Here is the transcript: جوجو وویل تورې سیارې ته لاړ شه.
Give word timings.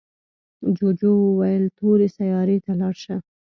جوجو 0.77 1.11
وویل 1.25 1.63
تورې 1.77 2.07
سیارې 2.17 2.57
ته 2.65 2.71
لاړ 2.79 2.95
شه. 3.03 3.15